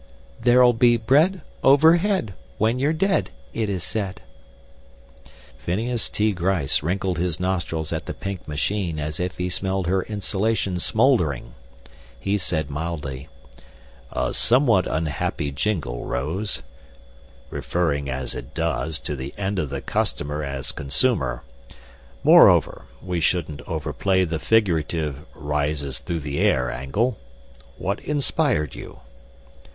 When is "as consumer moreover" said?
20.43-22.85